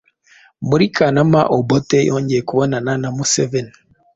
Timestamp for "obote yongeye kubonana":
1.57-2.91